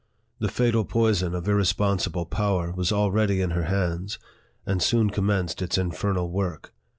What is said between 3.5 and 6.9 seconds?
her hands, and soon commenced its infernal work.